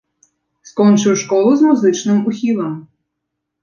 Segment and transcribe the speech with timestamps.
[0.69, 2.73] Скончыў школу з музычным ухілам.